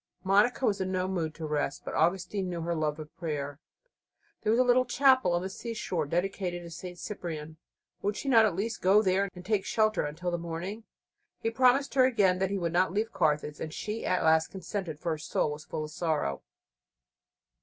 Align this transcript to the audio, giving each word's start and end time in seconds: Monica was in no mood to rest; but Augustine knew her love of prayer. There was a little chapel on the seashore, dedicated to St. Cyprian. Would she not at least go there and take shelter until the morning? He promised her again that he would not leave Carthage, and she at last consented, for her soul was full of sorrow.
Monica 0.23 0.65
was 0.65 0.81
in 0.81 0.91
no 0.91 1.07
mood 1.07 1.35
to 1.35 1.45
rest; 1.45 1.83
but 1.85 1.93
Augustine 1.93 2.49
knew 2.49 2.61
her 2.61 2.73
love 2.73 2.97
of 2.97 3.15
prayer. 3.17 3.59
There 4.41 4.49
was 4.49 4.57
a 4.57 4.63
little 4.63 4.83
chapel 4.83 5.33
on 5.33 5.43
the 5.43 5.47
seashore, 5.51 6.07
dedicated 6.07 6.63
to 6.63 6.71
St. 6.71 6.97
Cyprian. 6.97 7.57
Would 8.01 8.17
she 8.17 8.27
not 8.27 8.43
at 8.43 8.55
least 8.55 8.81
go 8.81 9.03
there 9.03 9.29
and 9.35 9.45
take 9.45 9.63
shelter 9.63 10.01
until 10.03 10.31
the 10.31 10.39
morning? 10.39 10.85
He 11.37 11.51
promised 11.51 11.93
her 11.93 12.05
again 12.07 12.39
that 12.39 12.49
he 12.49 12.57
would 12.57 12.73
not 12.73 12.91
leave 12.91 13.11
Carthage, 13.13 13.59
and 13.59 13.71
she 13.71 14.03
at 14.03 14.23
last 14.23 14.47
consented, 14.49 14.99
for 14.99 15.11
her 15.11 15.17
soul 15.19 15.51
was 15.51 15.65
full 15.65 15.83
of 15.83 15.91
sorrow. 15.91 16.41